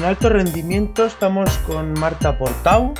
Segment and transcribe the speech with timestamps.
[0.00, 2.94] En alto rendimiento estamos con Marta Portau,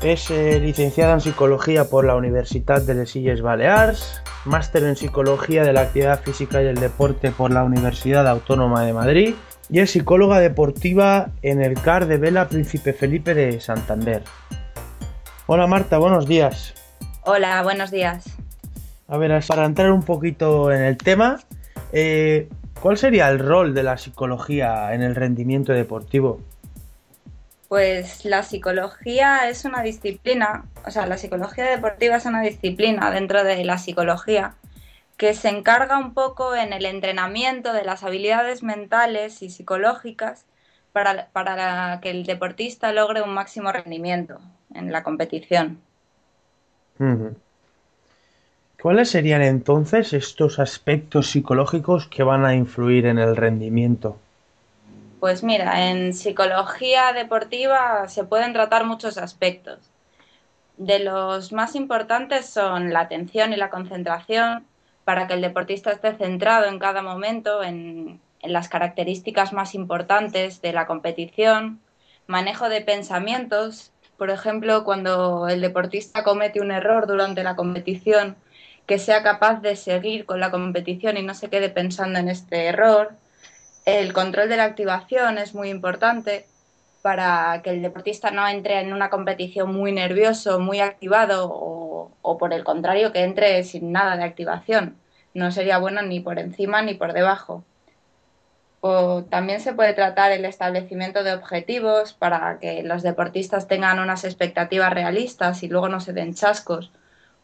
[0.00, 5.64] es eh, licenciada en psicología por la Universidad de Les Illes Balears, máster en psicología
[5.64, 9.34] de la actividad física y el deporte por la Universidad Autónoma de Madrid
[9.68, 14.22] y es psicóloga deportiva en el CAR de Vela Príncipe Felipe de Santander.
[15.48, 16.74] Hola Marta, buenos días.
[17.22, 18.24] Hola, buenos días.
[19.08, 21.40] A ver, para entrar un poquito en el tema,
[21.92, 22.48] eh,
[22.80, 26.40] ¿Cuál sería el rol de la psicología en el rendimiento deportivo?
[27.68, 33.44] Pues la psicología es una disciplina, o sea, la psicología deportiva es una disciplina dentro
[33.44, 34.54] de la psicología
[35.18, 40.46] que se encarga un poco en el entrenamiento de las habilidades mentales y psicológicas
[40.92, 44.40] para, que el deportista logre un máximo rendimiento
[44.74, 45.78] en la competición.
[48.80, 54.16] ¿Cuáles serían entonces estos aspectos psicológicos que van a influir en el rendimiento?
[55.20, 59.78] Pues mira, en psicología deportiva se pueden tratar muchos aspectos.
[60.78, 64.64] De los más importantes son la atención y la concentración
[65.04, 70.72] para que el deportista esté centrado en cada momento en, las características más importantes de
[70.72, 71.78] la competición,
[72.26, 78.36] manejo de pensamientos, por ejemplo, cuando el deportista comete un error durante la competición,
[78.90, 82.66] que sea capaz de seguir con la competición y no se quede pensando en este
[82.66, 83.12] error.
[83.84, 86.44] El control de la activación es muy importante
[87.00, 92.52] para que el deportista no entre en una competición muy nervioso, muy activado o, por
[92.52, 94.96] el contrario que entre sin nada de activación.
[95.34, 97.62] No sería bueno ni por encima ni por debajo.
[98.80, 104.24] O también se puede tratar el establecimiento de objetivos para que los deportistas tengan unas
[104.24, 106.90] expectativas realistas y luego no se den chascos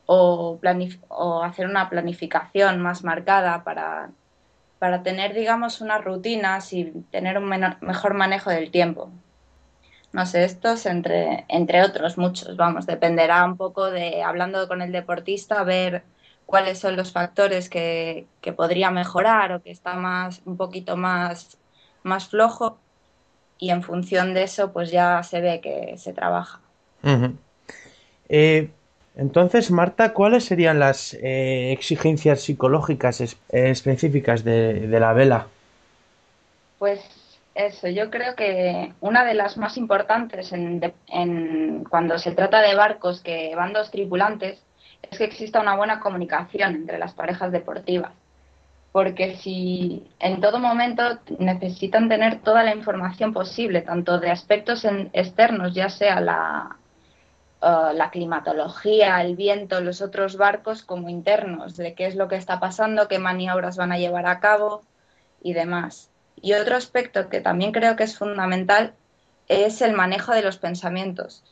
[0.07, 0.59] o,
[1.09, 4.11] o hacer una planificación más marcada para,
[4.79, 7.49] para tener, digamos, unas rutinas y tener un
[7.81, 9.11] mejor manejo del tiempo.
[10.13, 14.93] No sé, estos entre, entre otros muchos, vamos, dependerá un poco de, hablando con el
[14.93, 16.05] deportista, ver
[16.47, 21.59] cuáles son los factores que, que podría mejorar o que está más, un poquito más,
[22.03, 22.79] más flojo
[23.59, 26.61] y en función de eso pues ya se ve que se trabaja.
[29.17, 35.47] Entonces, Marta, ¿cuáles serían las eh, exigencias psicológicas específicas de, la vela?
[36.79, 37.01] Pues
[37.55, 43.23] eso, yo creo que una de las más importantes en, cuando se trata de barcos
[43.23, 44.63] que van dos tripulantes
[45.11, 48.13] es que exista una buena comunicación entre las parejas deportivas.
[48.93, 55.75] Porque si en todo momento necesitan tener toda la información posible, tanto de aspectos externos,
[55.75, 56.77] ya sea la,
[57.67, 62.37] eh, la climatología, el viento, los otros barcos como internos, de qué es lo que
[62.37, 64.85] está pasando, qué maniobras van a llevar a cabo
[65.43, 66.09] y demás.
[66.41, 68.95] Y otro aspecto que también creo que es fundamental
[69.49, 71.43] es el manejo de los pensamientos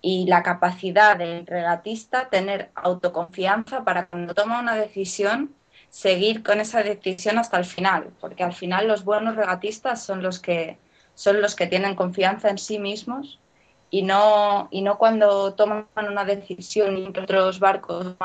[0.00, 5.54] y la capacidad del regatista tener autoconfianza para cuando toma una decisión
[5.90, 10.38] seguir con esa decisión hasta el final, porque al final los buenos regatistas son los
[10.38, 10.78] que
[11.14, 13.40] son los que tienen confianza en sí mismos
[13.94, 18.16] y no, y no cuando toman una decisión y otros barcos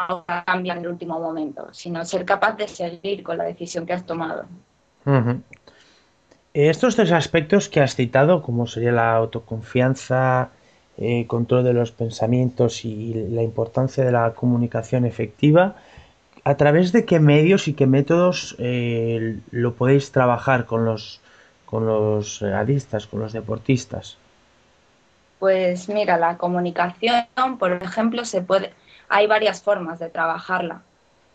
[0.47, 4.03] cambian en el último momento, sino ser capaz de seguir con la decisión que has
[4.03, 4.45] tomado.
[6.55, 10.49] Estos tres aspectos que has citado, como sería la autoconfianza,
[10.97, 15.75] eh, control de los pensamientos y la importancia de la comunicación efectiva,
[16.45, 21.21] ¿a través de qué medios y qué métodos eh, lo podéis trabajar con los,
[21.67, 24.17] con los adistas, con los deportistas?
[25.39, 28.73] Pues mira, la comunicación, por ejemplo, se puede,
[29.07, 30.81] hay varias formas de trabajarla.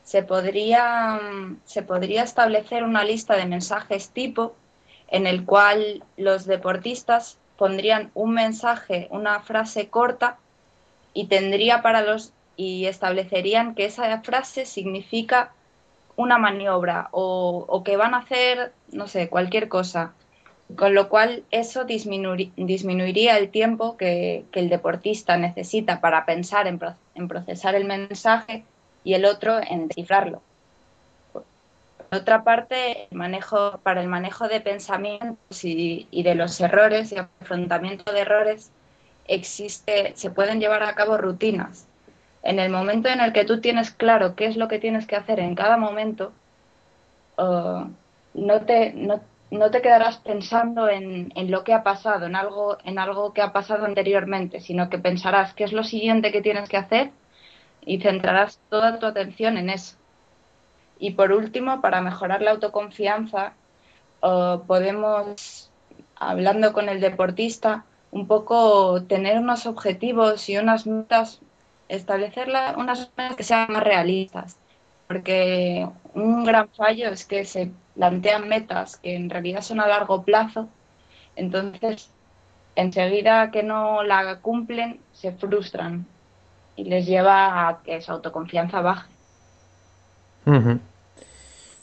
[0.02, 1.18] Se podría,
[1.64, 4.54] se podría establecer una lista de mensajes tipo
[5.08, 10.36] en el cual los deportistas pondrían un mensaje, una frase corta
[11.14, 15.52] y tendría para los y establecerían que esa frase significa
[16.16, 20.12] una maniobra o, o que van a hacer, no sé, cualquier cosa
[20.76, 27.74] con lo cual eso disminuiría el tiempo que, el deportista necesita para pensar en, procesar
[27.74, 28.64] el mensaje
[29.04, 30.42] y el otro en descifrarlo.
[31.32, 31.44] Por
[32.10, 38.12] otra parte, manejo, para el manejo de pensamientos y, y, de los errores y afrontamiento
[38.12, 38.70] de errores,
[39.26, 41.86] existe, se pueden llevar a cabo rutinas.
[42.42, 45.16] En el momento en el que tú tienes claro qué es lo que tienes que
[45.16, 46.32] hacer en cada momento,
[47.38, 47.86] uh,
[48.34, 49.20] no, te, no,
[49.54, 53.52] no te quedarás pensando en, lo que ha pasado, en algo, en algo que ha
[53.52, 57.10] pasado anteriormente, sino que pensarás qué es lo siguiente que tienes que hacer
[57.84, 59.96] y centrarás toda tu atención en eso.
[60.98, 63.52] Y por último, para mejorar la autoconfianza,
[64.66, 65.70] podemos
[66.16, 71.40] hablando con el deportista, un poco tener unos objetivos y unas metas,
[71.88, 74.56] establecer unas metas que sean más realistas.
[75.14, 80.24] Porque un gran fallo es que se plantean metas que en realidad son a largo
[80.24, 80.68] plazo,
[81.36, 82.10] entonces
[82.74, 86.04] enseguida que no la cumplen se frustran
[86.74, 89.08] y les lleva a que su autoconfianza baje.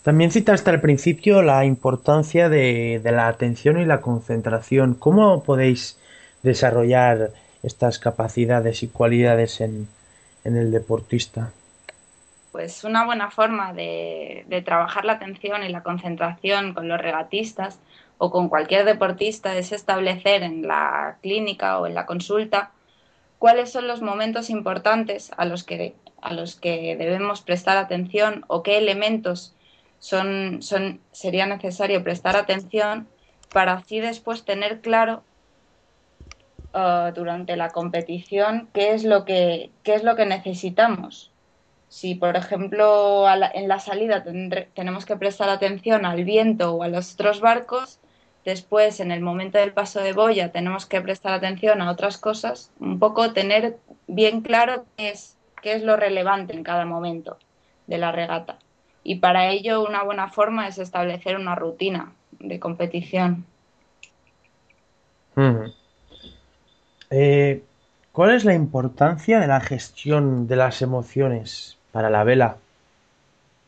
[0.04, 4.94] También citaste al principio la importancia de, la atención y la concentración.
[4.94, 5.98] ¿Cómo podéis
[6.44, 7.31] desarrollar
[7.63, 9.88] estas capacidades y cualidades en,
[10.44, 11.54] el deportista?
[12.51, 17.80] Pues una buena forma de, trabajar la atención y la concentración con los regatistas
[18.18, 22.71] o con cualquier deportista es establecer en la clínica o en la consulta
[23.39, 28.63] cuáles son los momentos importantes a los que, a los que debemos prestar atención o
[28.63, 29.56] qué elementos
[30.00, 33.07] son, son, sería necesario prestar atención
[33.53, 35.24] para así después tener claro
[36.74, 41.31] uh, durante la competición qué es lo que, qué es lo que necesitamos.
[41.92, 47.16] Si, por ejemplo, en la salida tenemos que prestar atención al viento o a los
[47.16, 48.00] otros barcos,
[48.46, 52.72] Después, en el momento del paso de boya, tenemos que prestar atención a otras cosas,
[52.80, 53.78] un poco tener
[54.08, 57.38] bien claro qué es, qué es lo relevante en cada momento
[57.86, 58.58] de la regata.
[59.04, 63.46] Y para ello, una buena forma es establecer una rutina de competición.
[67.12, 67.64] Eh,
[68.12, 72.58] ¿Cuál es la importancia de la gestión de las emociones para la vela?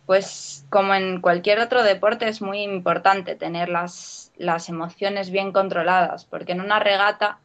[0.06, 6.26] Pues como en cualquier otro deporte es muy importante tener las, las emociones bien controladas,
[6.26, 7.40] porque en una regata,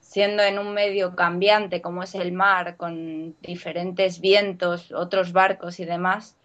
[0.00, 5.84] siendo en un medio cambiante como es el mar, con diferentes vientos, otros barcos y
[5.84, 6.36] demás,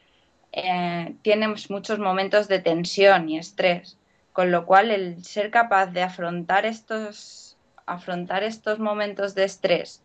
[0.51, 3.97] eh, tienes muchos momentos de tensión y estrés,
[4.33, 10.04] con lo cual el ser capaz de afrontar estos, afrontar estos momentos de estrés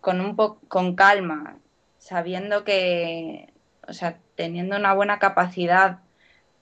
[0.00, 1.58] con, un con calma,
[2.08, 3.52] sabiendo que
[3.88, 5.98] o sea, teniendo una buena capacidad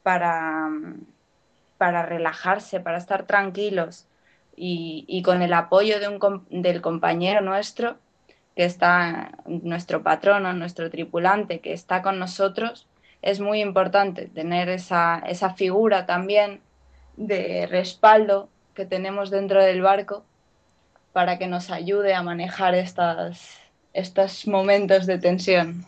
[0.03, 0.71] para,
[1.77, 4.07] para relajarse, para estar tranquilos
[4.57, 7.99] y, con el apoyo de un, del compañero nuestro,
[8.55, 12.87] que está nuestro patrono, nuestro tripulante, que está con nosotros,
[13.23, 16.61] es muy importante tener esa, esa figura también
[17.17, 20.25] de respaldo que tenemos dentro del barco
[21.13, 23.59] para que nos ayude a manejar estas,
[23.97, 25.85] estos momentos de tensión.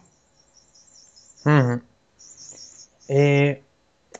[3.09, 3.63] Eh,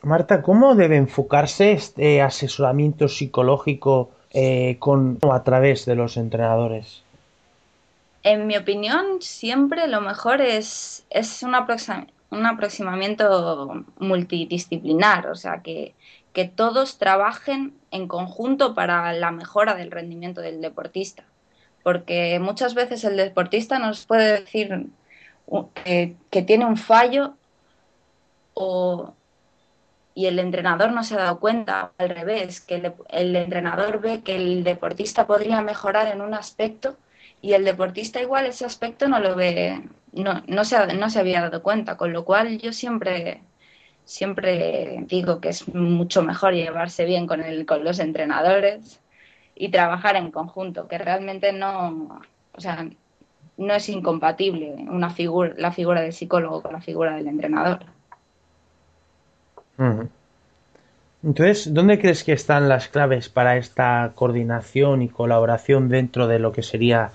[0.03, 7.03] Marta, ¿cómo debe enfocarse este asesoramiento psicológico eh, con, a través de los entrenadores?
[8.23, 11.53] En mi opinión, siempre lo mejor es, es un,
[12.31, 15.93] un aproximamiento multidisciplinar, o sea, que,
[16.33, 21.23] que todos trabajen en conjunto para la mejora del rendimiento del deportista.
[21.83, 24.87] Porque muchas veces el deportista nos puede decir
[25.83, 27.35] que, tiene un fallo
[30.13, 34.35] y el entrenador no se ha dado cuenta, al revés, que el, entrenador ve que
[34.35, 36.97] el deportista podría mejorar en un aspecto
[37.41, 41.41] y el deportista igual ese aspecto no lo ve, no, no, se, no se había
[41.41, 43.41] dado cuenta, con lo cual yo siempre,
[44.03, 48.99] siempre digo que es mucho mejor llevarse bien con, el, con los entrenadores
[49.59, 52.21] y trabajar en conjunto, que realmente no,
[52.55, 52.87] o sea,
[53.57, 57.79] no es incompatible una figura, la figura del psicólogo con la figura del entrenador.
[61.21, 66.53] Entonces, ¿dónde crees que están las claves para esta coordinación y colaboración dentro de lo
[66.53, 67.11] que sería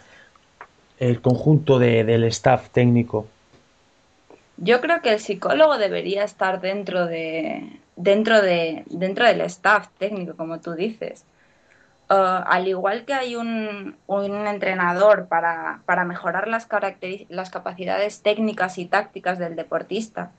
[0.98, 3.26] el conjunto del staff técnico?
[4.58, 10.36] Yo creo que el psicólogo debería estar dentro de dentro de dentro del staff técnico,
[10.36, 11.24] como tú dices.
[12.10, 13.96] Uh, al igual que hay un,
[14.46, 16.68] entrenador para, mejorar las,
[17.30, 20.30] las capacidades técnicas y tácticas del deportista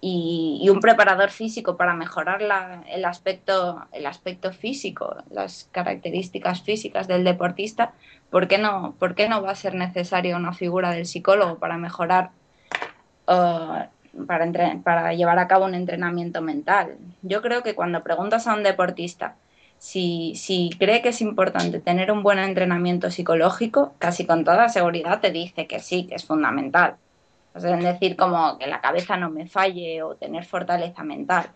[0.00, 2.40] y, un preparador físico para mejorar
[2.86, 7.92] el, aspecto, el aspecto físico, las características físicas del deportista,
[8.30, 11.76] ¿por qué no, por qué no va a ser necesaria una figura del psicólogo para
[11.76, 12.30] mejorar,
[13.26, 14.46] uh, para,
[14.82, 16.96] para llevar a cabo un entrenamiento mental?
[17.22, 19.34] Yo creo que cuando preguntas a un deportista,
[19.80, 25.20] si, si cree que es importante tener un buen entrenamiento psicológico, casi con toda seguridad
[25.22, 26.96] te dice que sí, que es fundamental.
[27.54, 31.50] O sea, es decir, como que la cabeza no me falle o tener fortaleza mental.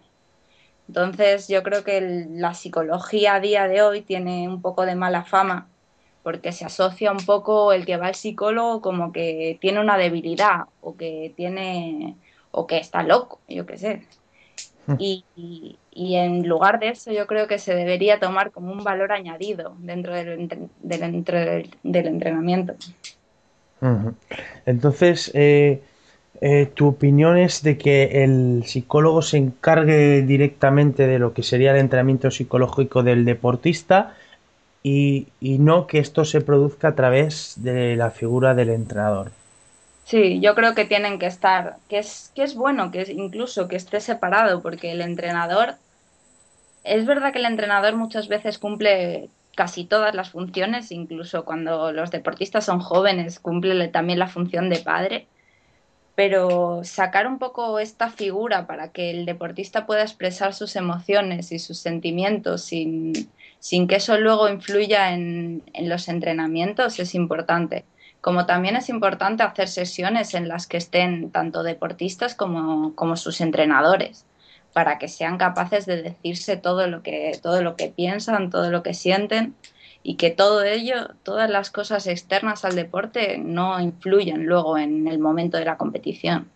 [0.89, 2.01] Entonces, yo creo que
[2.31, 5.69] la psicología a día de hoy tiene un poco de mala fama
[6.23, 10.65] porque se asocia un poco el que va al psicólogo como que tiene una debilidad
[10.81, 12.17] o que tiene
[12.53, 14.09] o que está loco, yo qué sé.
[15.97, 19.77] Y, en lugar de eso yo creo que se debería tomar como un valor añadido
[19.79, 20.49] dentro del,
[20.83, 22.75] del, entrenamiento.
[24.67, 25.83] Entonces, eh,
[26.41, 31.71] eh, ¿tu opinión es de que el psicólogo se encargue directamente de lo que sería
[31.71, 34.17] el entrenamiento psicológico del deportista
[34.83, 39.31] y, y no que esto se produzca a través de la figura del entrenador?
[40.05, 43.77] Sí, yo creo que tienen que estar, que es, que es bueno que incluso que
[43.77, 45.77] esté separado, porque el entrenador,
[46.85, 52.11] es verdad que el entrenador muchas veces cumple casi todas las funciones, incluso cuando los
[52.11, 55.27] deportistas son jóvenes, cumple también la función de padre,
[56.15, 61.59] pero sacar un poco esta figura para que el deportista pueda expresar sus emociones y
[61.59, 63.13] sus sentimientos sin,
[63.59, 67.85] sin que eso luego influya en, en los entrenamientos es importante
[68.25, 74.25] como también es importante hacer sesiones en las que estén tanto deportistas como, sus entrenadores,
[74.73, 78.83] para que sean capaces de decirse todo lo que, todo lo que piensan, todo lo
[78.83, 79.55] que sienten
[80.03, 85.19] y que todo ello, todas las cosas externas al deporte no influyen luego en el
[85.19, 86.49] momento de la competición.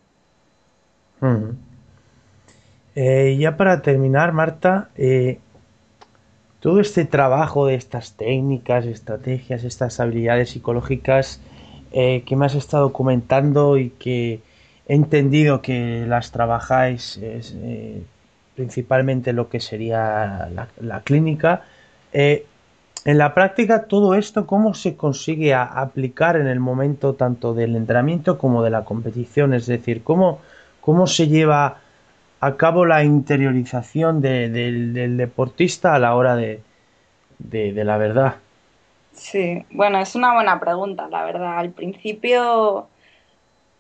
[2.95, 5.39] Eh, ya para terminar, Marta, eh,
[6.61, 11.43] todo este trabajo de estas técnicas, estrategias, estas habilidades psicológicas,
[11.93, 14.41] eh, que me has estado comentando y que
[14.87, 18.03] he entendido que las trabajáis eh,
[18.55, 21.63] principalmente lo que sería la, clínica.
[22.13, 22.45] Eh,
[23.05, 28.37] en la práctica, todo esto, ¿cómo se consigue aplicar en el momento tanto del entrenamiento
[28.37, 29.55] como de la competición?
[29.55, 30.41] Es decir, ¿cómo,
[30.81, 31.79] cómo se lleva
[32.41, 36.61] a cabo la interiorización del deportista a la hora de
[37.39, 38.37] la verdad?
[39.19, 41.59] Sí, bueno, es una buena pregunta, la verdad.
[41.59, 42.89] Al principio,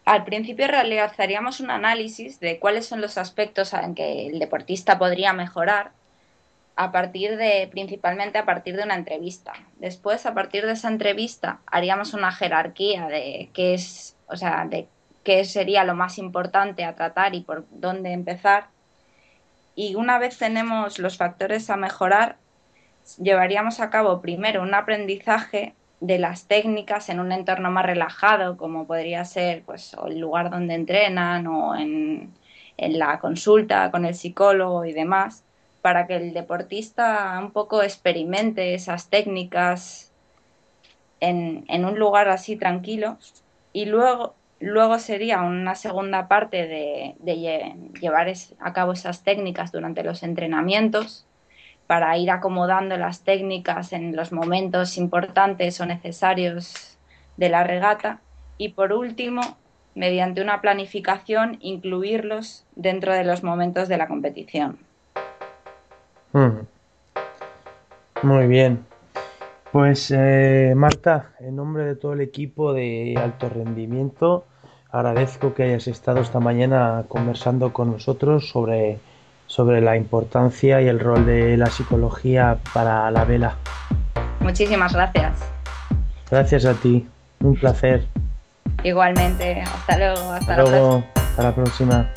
[0.04, 5.32] al principio realizaríamos un análisis de cuáles son los aspectos en que el deportista podría
[5.32, 5.92] mejorar
[6.74, 9.52] a partir de, principalmente a partir de una entrevista.
[9.78, 14.88] Después, a partir de esa entrevista, haríamos una jerarquía de qué es, o sea, de
[15.22, 18.68] qué sería lo más importante a tratar y por dónde empezar.
[19.76, 22.36] Y una vez tenemos los factores a mejorar,
[23.16, 28.86] llevaríamos a cabo primero un aprendizaje de las técnicas en un entorno más relajado, como
[28.86, 32.32] podría ser pues, el lugar donde entrenan o en,
[32.76, 35.42] la consulta con el psicólogo y demás,
[35.82, 40.12] para que el deportista un poco experimente esas técnicas
[41.18, 43.18] en, un lugar así tranquilo.
[43.72, 50.22] Y luego, luego sería una segunda parte de llevar a cabo esas técnicas durante los
[50.22, 51.27] entrenamientos
[51.88, 56.98] para ir acomodando las técnicas en los momentos importantes o necesarios
[57.38, 58.20] de la regata
[58.58, 59.40] y por último,
[59.94, 64.78] mediante una planificación, incluirlos dentro de los momentos de la competición.
[68.22, 68.84] Muy bien.
[69.72, 74.44] Pues eh, Marta, en nombre de todo el equipo de alto rendimiento,
[74.90, 78.98] agradezco que hayas estado esta mañana conversando con nosotros sobre
[79.48, 83.56] sobre la importancia y el rol de la psicología para la vela.
[84.38, 85.32] Muchísimas gracias.
[86.30, 87.04] Gracias a ti,
[87.40, 88.06] un placer.
[88.84, 92.08] Igualmente, hasta luego, hasta, luego, hasta la próxima.